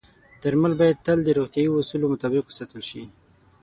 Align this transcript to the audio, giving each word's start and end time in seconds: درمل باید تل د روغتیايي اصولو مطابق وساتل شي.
درمل 0.43 0.73
باید 0.79 0.97
تل 1.05 1.17
د 1.23 1.29
روغتیايي 1.37 1.69
اصولو 1.73 2.11
مطابق 2.13 2.43
وساتل 2.47 2.81
شي. 2.89 3.03